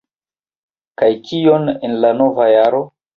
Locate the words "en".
1.89-1.93